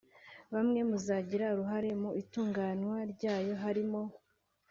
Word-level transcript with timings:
Bamwe 0.53 0.79
mu 0.89 0.95
bazagira 0.99 1.45
uruhare 1.53 1.91
mu 2.01 2.09
itunganywa 2.21 2.97
ryayo 3.13 3.53
harimo 3.63 4.01